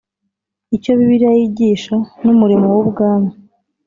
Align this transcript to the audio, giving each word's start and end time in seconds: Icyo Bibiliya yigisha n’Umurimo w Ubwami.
Icyo 0.75 0.91
Bibiliya 0.97 1.31
yigisha 1.39 1.95
n’Umurimo 2.23 2.65
w 2.73 2.77
Ubwami. 2.83 3.31